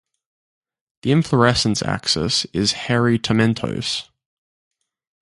The 1.03 1.11
inflorescence 1.11 1.83
axis 1.83 2.45
is 2.53 2.71
hairy 2.71 3.19
tomentose. 3.19 4.09